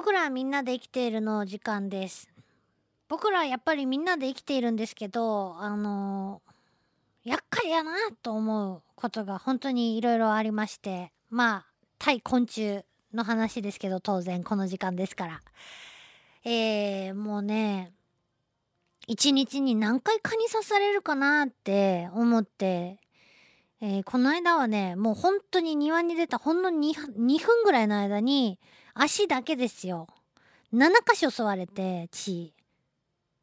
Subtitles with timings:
[0.00, 2.30] 僕らはみんなで生きているの時間です。
[3.06, 6.40] 僕らはやっぱりみんなで生きているんですけどあの
[7.22, 11.66] 厄介やなと思うことが本当にいろいろありましてまあ
[11.98, 12.82] 対昆虫
[13.12, 15.42] の話ですけど当然この時間ですから。
[16.44, 17.92] えー、もうね
[19.06, 22.96] 一日に何回蚊に刺されるかなって思って
[23.82, 28.58] えー、この間はねもう本当に庭に出たほんの 2, 2分ぐらいの間に
[28.92, 30.06] 足だけですよ。
[30.74, 32.52] 7箇所吸われて血。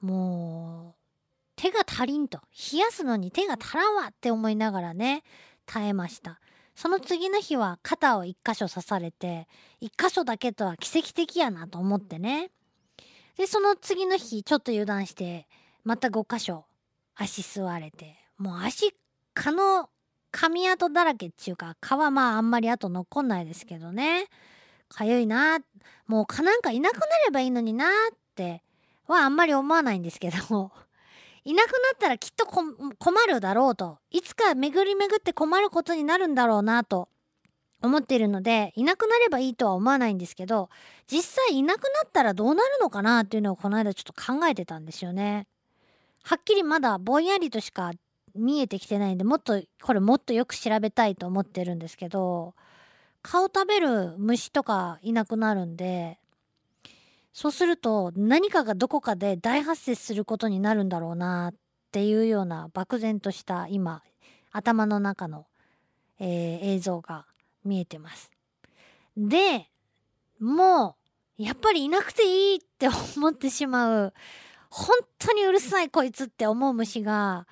[0.00, 0.98] もう
[1.56, 2.40] 手が足りんと。
[2.72, 5.22] 冷やすのに手が足らんわって思いながらね
[5.66, 6.40] 耐えました。
[6.74, 9.48] その次の日は肩を1箇所刺されて
[9.82, 12.50] 1箇所だけとは奇跡的やなと思ってね。
[13.36, 15.48] でその次の日ちょっと油断して
[15.84, 16.66] また5箇所
[17.14, 18.94] 足吸われてもう足
[19.32, 19.88] 蚊の
[20.32, 24.26] 噛み跡だらけっていうか皮まああんまり跡残んないですけどね。
[24.88, 25.58] かゆいな
[26.06, 28.62] もう蚊なんかいなくなればいいのになって
[29.06, 30.36] はあんまり思わないんですけど。
[31.44, 33.98] いなくなったらきっと困るだろうと。
[34.10, 37.08] いつか巡り巡って困ることになるんだろうなと。
[37.80, 40.68] 思っているのでいなくなればいいとは思わないんですけど
[41.06, 45.46] 実際いなくなったらどうなるのかなっていうのをこの間ちょっと考えてたんですよね。
[46.24, 47.92] はっきりまだぼんやりとしか
[48.38, 52.54] 見えてきてないんでもっとこれもっとよく調べたいと思ってるんですけど
[53.22, 56.18] 蚊を食べる虫とかいなくなるんで
[57.32, 61.54] そうすると何かがどこかで大発生することになるんだろうなっ
[61.92, 64.02] ていうような漠然とした今
[64.50, 65.46] 頭の中の、
[66.18, 67.26] えー、映像が
[67.64, 68.30] 見えてます。
[69.16, 69.68] で
[70.40, 70.96] も
[71.38, 74.14] うやっぱりいなくていいって思ってしまう
[74.70, 77.46] 本当にうるさいこいつって思う虫が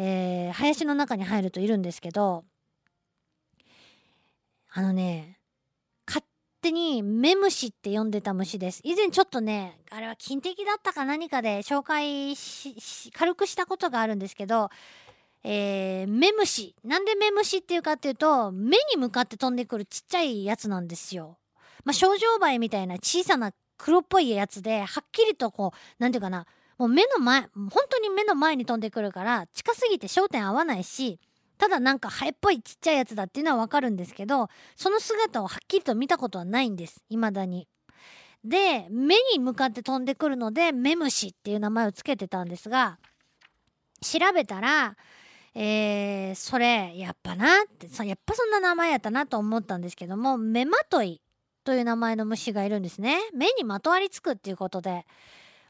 [0.00, 2.44] えー、林の中に入るといるんですけど
[4.70, 5.40] あのね
[6.06, 6.24] 勝
[6.62, 14.70] 手にメムシって呼んでた虫です以前ちょっとねあれは金敵だったか何かで紹介し軽くしたことがあるんですけど
[15.42, 21.38] えー、メムシなんでメムシっていうかっていうと目に向かって飛んでくるちっちゃいやつなんですよ。
[21.84, 26.44] まあ、症状梅みたいな小さな黒っぽいやつではっきりとこう何て言うかな
[26.78, 31.18] もう目の前本当に目の前に飛んでくるから近すぎて焦点合わないし
[31.58, 37.68] ただなんかハエっぽいちっちゃいやつだっていうのはわかるんですけどその姿をはっきりと見たことはないんです未だに。
[38.44, 42.98] で目に向かって飛んでくるのでメムシっていう名前を付けてたんですが
[44.00, 44.96] 調べたら
[45.60, 51.20] えー、それやっぱなってやっぱそんな名前やったなと思ったんですけどもメマトイ
[51.64, 55.04] という名前の虫がいるんですね目にまとわりつくっていうことで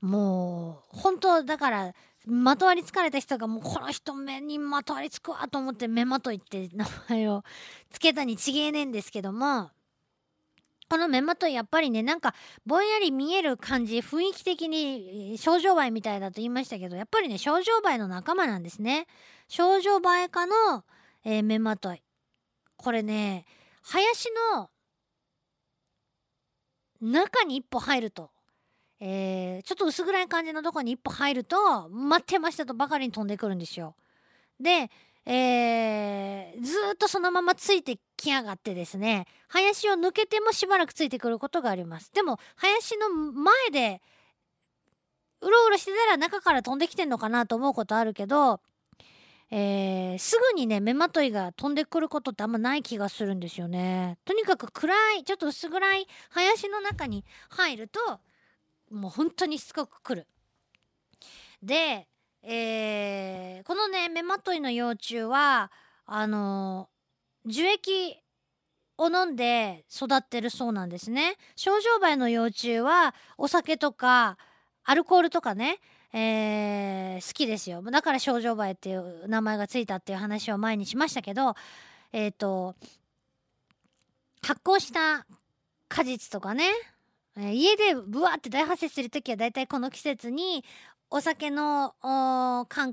[0.00, 1.94] もう本当だから
[2.26, 7.44] まとわりつかれた人がもうこの人目にまとわりつくわと思って目まといって名前を
[7.90, 9.70] つけたにちげえねんですけども
[10.88, 19.06] この目まといやっぱりねなんかぼんやり見える感じ雰囲気的に症状梅みたいだと言いましたけどやっぱりね症状梅の仲間なんですね。
[19.48, 20.84] 症状梅科の、
[21.24, 22.02] えー、目まとい。
[22.76, 23.46] これね
[23.82, 24.70] 林の
[27.00, 28.30] 中に一歩入ると
[29.00, 33.94] えー、ちょっと薄暗い感じのとこに一歩入ると待ってましたとばかりに飛んでくるんですよ。
[34.58, 34.90] で、
[35.26, 42.10] えー、ずっとそのままついてきやがってですね林を抜けてもしばらくついてくることがあります。
[42.12, 44.00] でも林の前で
[45.42, 48.60] うろうろしてたら中から飛んできてんのかなと思うことあるけど、
[49.50, 54.18] えー、すぐにね目まといが飛んでくることってあんまない気がするんですよね。
[54.24, 58.20] とにかく暗いちょっと薄暗い林の中に入ると
[58.90, 60.26] もう本当にしつこく来る。
[61.62, 62.06] で、
[62.42, 65.70] えー、このねメマトイの幼虫は
[66.06, 66.88] あの
[67.44, 68.22] 樹液
[68.98, 71.36] を飲んで育ってるそうなんですね。
[71.56, 74.38] 症状梅の幼虫はお酒とか
[74.84, 75.78] アルコールとかね、
[76.12, 77.82] えー、好きですよ。
[77.82, 81.54] だから症状梅っていう名前がついたっていう話を前にしましたけど、
[82.12, 82.74] えっ、ー、と
[84.42, 85.26] 発酵した
[85.88, 86.70] 果実とかね
[87.38, 90.64] え、家でブワーって大発生する時はだいたいこの季節に
[91.10, 91.94] お酒の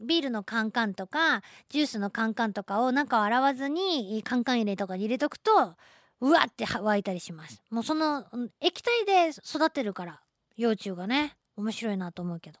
[0.00, 5.74] ビールのカンカンとかジュースのカンカンとかを中を洗わずにカンカン入れとかに入れとくと
[6.20, 7.62] うわって湧いたりします。
[7.70, 8.26] もうその
[8.60, 10.20] 液体で育てるから
[10.56, 12.60] 幼虫がね面白いなと思うけど。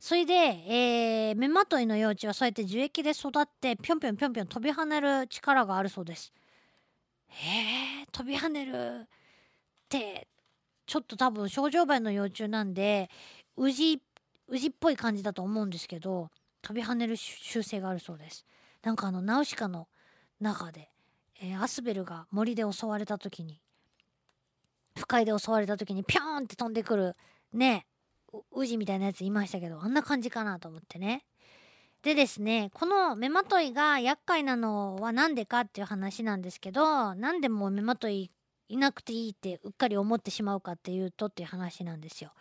[0.00, 6.32] それで、えー、メマトイの幼虫はそうやって樹液で育ってぴょんぴょんぴょんぴょん飛び跳ねる力があるそうです。
[7.26, 9.06] へえ飛び跳ねるっ
[9.88, 10.28] て
[10.88, 13.10] ちょっと多分症状梅の幼虫なんで
[13.56, 14.02] 宇治
[14.48, 16.30] 宇治っぽい感じだと思うんですけど
[16.62, 18.44] 飛び跳ねる習性があるそうです。
[18.82, 19.86] なんかあのナウシカの
[20.40, 20.90] 中で、
[21.42, 23.60] えー、アスベルが森で襲われた時に
[24.96, 27.16] 復快で襲われた時にピョーンって飛んでくる
[27.52, 27.86] ね
[28.52, 31.24] ウジみたいなやついましたけどあんな感じかなと思ってね。
[32.02, 38.30] でですねこの目まといが厄介なのは何でかっていう話なんですけど何でも目まとい
[38.68, 42.32] いなくていいってうっかり思ってしまうかっていうとっていう話なんですよ。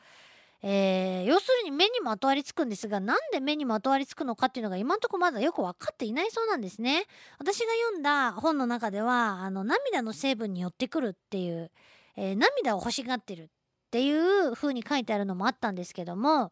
[0.64, 7.06] えー、要するに目にも後割りつくんですがなんで目にも後割りつくのかっていうのが今んとこまだよく分かっていないそうなんですね。
[7.38, 11.72] 私が読んだ本の中ではあの涙の成分によってくるっていう、
[12.16, 13.48] えー、涙を欲しがってるっ
[13.92, 16.52] ていう風に書いてあるのもあったんですけども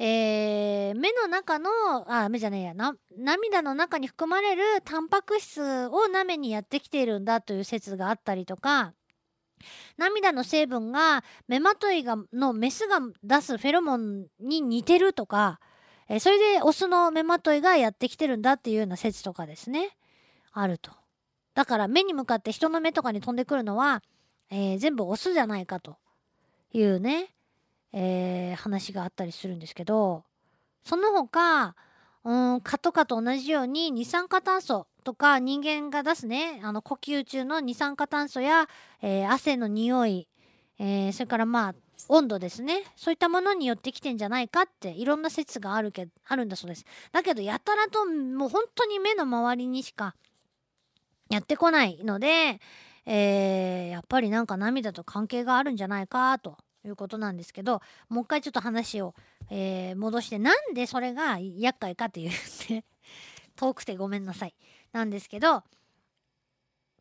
[0.00, 1.70] えー、目の中の
[2.06, 8.92] あ目じゃねえやな涙の中に含まれるタンパク質をなめにやってきているんだという説があったりとか
[9.96, 15.58] 涙の成分が目まといがのメスが出すフェロモンに似てるとか、
[16.08, 19.96] えー、それでオスの目まといがやってきてるんだっていうような説とかですね。
[20.52, 20.92] あると。
[21.54, 24.02] だから目に向かって人の目とかに飛んでくるのは、
[24.50, 25.96] えー、全部オスじゃないかと
[26.72, 27.34] いうね。
[27.92, 30.24] えー、話があったりするんですけど
[30.84, 31.74] その他
[32.24, 38.68] うん蚊とかと同じように二酸化炭素とか人間が出すねあの呼吸中の二酸化炭素や、
[39.00, 40.28] えー、汗の匂い、
[40.78, 41.74] えー、それからまあ
[42.08, 42.84] 温度ですね。
[42.96, 46.84] そういったものによってきてんじゃないかっていろんな説があるけあるんだそうです。
[47.12, 50.14] だけどやたらともう本当に目の周りにしか
[51.28, 52.60] やってこないので、
[53.04, 56.56] えー、やっぱりなんか涙と関係があるんじゃないかと
[56.88, 59.14] いうことなんですけどもう一回ちょっと話を、
[59.50, 62.30] えー、戻してなんでそれが厄介かっていう
[62.70, 62.84] ね
[63.56, 64.54] 遠くてごめんなさい。
[64.92, 65.62] なんですけど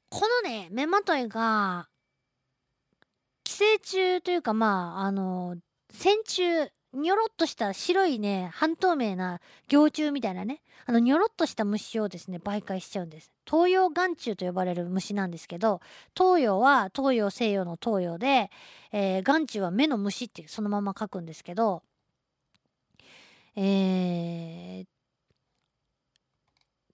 [0.09, 1.87] このね目まといが
[3.43, 5.55] 寄生虫というかまああの
[5.89, 9.39] 線虫にょろっとした白いね半透明な
[9.69, 15.81] 幼虫みたいなねあのにょろっとした虫をですね媒介しちゃうんです東洋眼虫と呼ばれる虫なんですけど
[16.17, 18.49] 東洋は東洋西洋の東洋で、
[18.91, 21.83] えー、眼虫は目の虫ってそのまま書くんですけど
[23.59, 24.85] えー、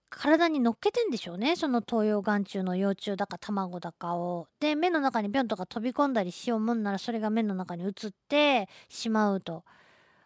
[0.09, 4.47] 体に乗っけてんでしょうねその東洋眼虫の幼虫だか卵だかを。
[4.61, 7.91] で目の中にビョンとか飛び込んだりしようもんならそれが目の中に移っ
[8.29, 9.65] てしまうと。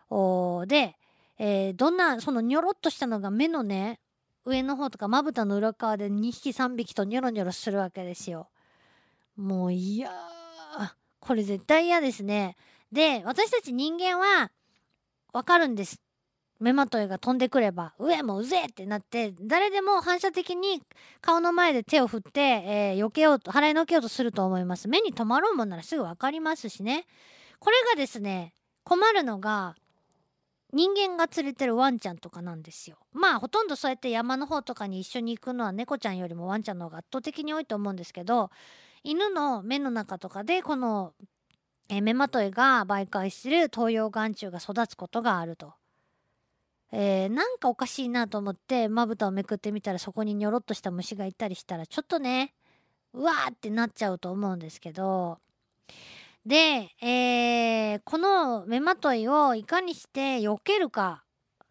[0.10, 0.96] で、
[1.38, 4.00] えー、どんなそのニョロっとしたのが目のね
[4.46, 8.50] 上の方とかまぶたの裏側で2匹3匹とニョロニョロするわけですよ。
[9.36, 10.10] もういや
[11.20, 12.56] これ絶対嫌ですね。
[12.92, 14.52] で私たち人間は
[15.34, 16.02] わかるんです。
[16.60, 20.82] 目まといが飛んでくれば上もうぜってなって誰でも反射的に
[21.22, 27.06] 顔の前で手を振って、えー、避けようと払いのけようとすると思います目に留まろうもんならすぐ分かりますしね
[27.60, 28.54] これがですね
[28.84, 29.76] 困るのが
[30.74, 32.98] 人間が連れてるワンちゃんとかなんですよ。
[33.14, 38.52] まあほとんどそうやって山の方とかに一緒に行くのは猫ちゃんよりもワンちゃんの方が圧倒的に多いと思うんですけど
[39.04, 41.14] 犬の目の中とかでこの、
[41.90, 45.74] え目まといが媒介する東洋眼虫が育つことがあると。
[46.92, 52.54] えー、なんかおかしいなと思ってまぶたをめくってみたらそこにニョロっとした虫がいたりしたらちょっとね
[53.14, 55.40] うわーってなっちゃうと思うんですけど
[56.48, 61.26] で、えー、この目まといをいかにして避けるか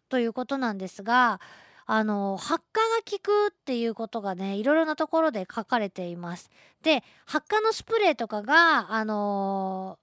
[0.07, 1.41] ということなんですが
[1.87, 6.51] あの発火が効くっていうことがねいろいろなところで書かれています。
[6.83, 9.97] で発火のスプレーとかがあの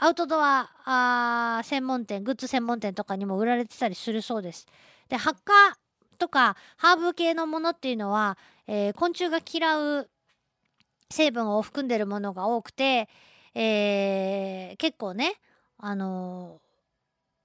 [0.00, 4.66] ー、アウトドア専門店グッズ専門店とかにも売られてたりするそうです。
[5.08, 5.52] で発火
[6.18, 10.10] とかハーブ系のものっていうのは、えー、昆虫が嫌う
[11.08, 13.08] 成分を含んでるものが多くて
[13.58, 15.32] えー、結構ね、
[15.78, 16.60] あの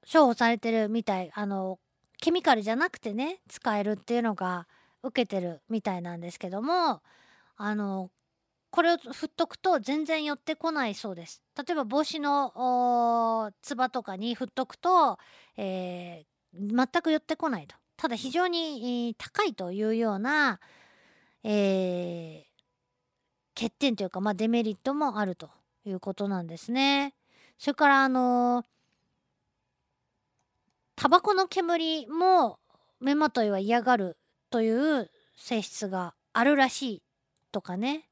[0.03, 4.67] ー、重宝されてるみたい、あのー、ケミカルじゃなくてね、使えるっていうのが
[5.03, 7.01] 受けてるみたいなんですけども、
[7.55, 8.11] あの
[8.71, 11.41] これを振っとくと全然寄ってこないそうです。
[11.57, 15.17] 例えば帽子のつばとかに振っとくと、
[15.55, 17.75] え、全く寄ってこないと。
[17.95, 20.59] ただ非常に高いというような、
[21.45, 22.45] え、
[23.55, 25.49] 欠点というか、まあ、デメリットもあると
[25.85, 27.13] いうことなんですね。
[27.57, 28.65] それからあの
[30.95, 32.59] タバコの煙も
[32.99, 34.17] 目まといは嫌がる
[34.49, 37.03] という性質があるらしい
[37.51, 38.07] とかね、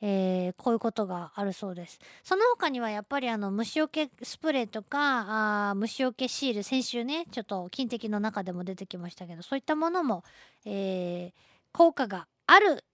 [0.00, 2.00] えー、こういうことがあるそうです。
[2.24, 10.24] その他にはやっぱりあの虫除けスプレーとかあ虫除けシール先週ねちょっと金滴の中でも出てきましたけどそういったものも、
[10.64, 11.32] えー、
[11.72, 12.84] 効果がある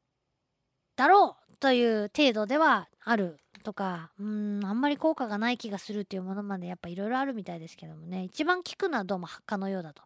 [0.96, 10.02] だろうという程度ではあるとかうんあんまり効果がない気がするっていうものまでやっぱいろいろあるみたいですけどもね一番効くのはどうも発火のようだと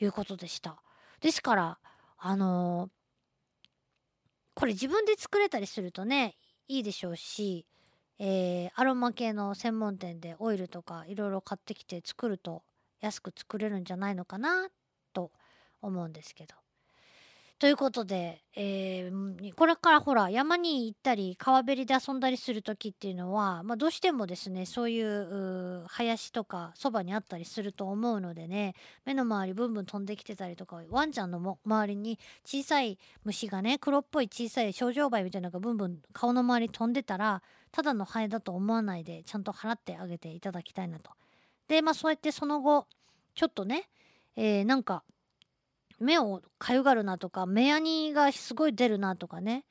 [0.00, 0.82] いうことでした
[1.20, 1.78] ですから
[2.18, 3.68] あのー、
[4.54, 6.34] これ自分で作れたりするとね
[6.66, 7.64] いいでしょうし
[8.18, 12.64] えーアロマ系の専門店でオイルとかいろいろ買ってきて作ると
[13.00, 14.68] 安く作れるんじゃないのかな
[15.12, 15.30] と
[15.80, 16.61] 思うんですけど。
[17.62, 41.12] ということで、えーこれからほら山に行ったり川べりで遊んだりする時っていうのは、まあ、どうしてもですねそういう林とかそばにあったりすると思うのでね目の周りブンブン飛んできてたりとかワンちゃんのも周りに小さい虫がね黒っぽい小さい症状梅みたいなのがブンブン顔の周り飛んでたらただのハエだと思わないでちゃんと払ってあげていただきたいなと。
[41.68, 42.88] でまあそうやってその後
[43.36, 43.88] ちょっとね、
[44.34, 45.04] えーなんか
[46.02, 49.64] 目をかゆがるなとか目やにがすごい出るなとかね、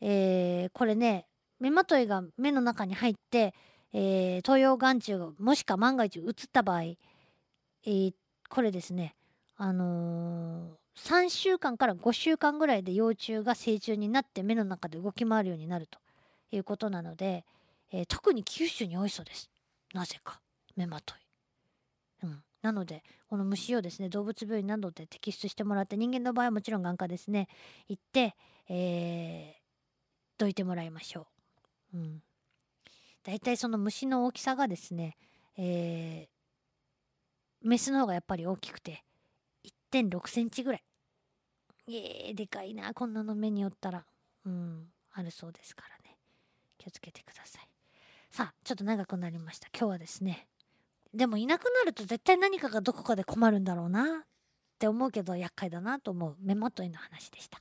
[0.00, 1.26] えーこれね
[1.60, 3.54] 目まといが目の中に入って、
[3.92, 8.14] えー東洋眼中がもしか万が一移った場合、えー
[8.48, 9.14] これですね。
[9.56, 15.98] あのー3週間から5週間ぐらいで幼虫が成虫になって目の中で動き回るようになると
[16.50, 17.44] いうことなので、
[17.92, 19.50] えー特に九州に多いそうです。
[19.92, 20.40] なぜか。
[20.74, 21.18] 目まとい。
[22.24, 27.48] うん、なのでこの虫をですね動物病院などで摘出してもらって人間の場合はもちろん眼科ですね
[27.88, 28.34] 行って、
[28.68, 29.66] えー
[30.38, 31.26] どいてもらいましょ
[31.94, 31.96] う。
[31.96, 32.22] うん、
[33.24, 35.16] だいたいその虫の大きさがですね、
[35.56, 36.36] えー
[37.62, 39.02] メスの方がやっぱり大きくて
[39.92, 40.84] 1.6センチぐらい。
[41.88, 44.04] えー、でかいなこんなの目によったら。
[44.44, 46.16] うん、あるそうですからね
[46.78, 47.68] 気をつけてください。
[48.30, 50.46] さあちょっと長くなりました今日はですね
[51.16, 54.02] でもいなくなると絶対何かがどこかで困るんだろうな。
[54.04, 54.06] っ
[54.78, 56.36] て思うけど厄介だなと思う。
[56.42, 57.58] 目まといの話でした。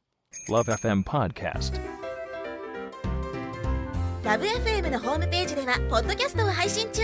[0.49, 1.79] Love FM Podcast.
[4.25, 7.01] Love FM のホームページではポッドキャストを配信中。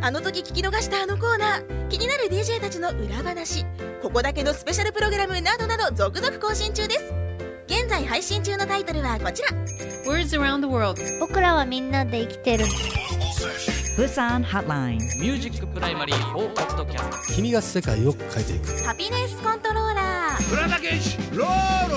[0.00, 1.88] あの時聞き逃したあのコーナー。
[1.88, 3.64] 気になる DJ たちの裏話。
[4.00, 7.12] ここだけのスペシャルプログラムなどなど続々更新中です。
[7.66, 9.48] 現在配信中のタイトルはこちら。
[10.06, 11.02] Words around the world.
[11.18, 12.64] 僕らはみんなで生きてる
[14.00, 14.96] Busan Hotline.
[15.20, 18.82] ミュージックプライマリー4ポッドキャスト君が世界を変えていく。
[18.82, 21.88] ハピネスコントローラー浦田健士ロー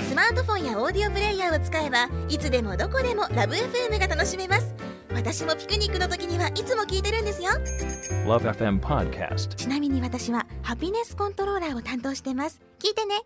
[0.00, 0.08] ル。
[0.08, 4.74] スマートフォンやオーディオプレイヤーを使えばいつでもどこでもラブ f m が楽しめます。
[5.12, 7.50] 私もピクニックの時にはいつも聞いてるんですよ。
[8.24, 9.54] Love FM Podcast.
[9.54, 12.58] ちなみに私はハピネスコントローラーを担当してます。
[12.78, 13.16] 聞いてね